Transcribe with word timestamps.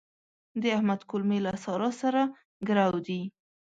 د 0.61 0.63
احمد 0.75 1.01
کولمې 1.09 1.39
له 1.45 1.51
سارا 1.63 1.89
سره 2.01 2.21
ګرو 2.67 2.97
دي. 3.07 3.21